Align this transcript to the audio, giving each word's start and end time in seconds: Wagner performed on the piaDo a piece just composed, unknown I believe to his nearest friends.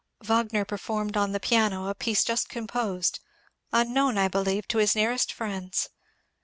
Wagner 0.23 0.65
performed 0.65 1.15
on 1.15 1.31
the 1.31 1.39
piaDo 1.39 1.87
a 1.87 1.93
piece 1.93 2.23
just 2.23 2.49
composed, 2.49 3.19
unknown 3.71 4.17
I 4.17 4.29
believe 4.29 4.67
to 4.69 4.79
his 4.79 4.95
nearest 4.95 5.31
friends. 5.31 5.89